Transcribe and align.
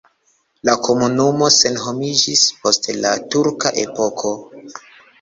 La 0.69 0.73
komunumo 0.87 1.51
senhomiĝis 1.57 2.49
post 2.65 2.93
la 3.05 3.15
turka 3.31 3.77
epoko. 3.87 4.37